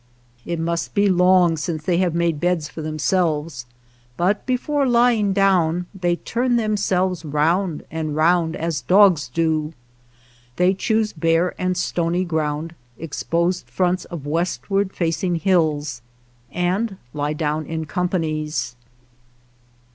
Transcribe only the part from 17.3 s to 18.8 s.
down in companies.